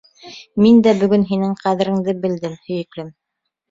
[0.65, 3.19] Мин дә бөгөн һинең ҡәҙереңде белдем, һөйөклөм!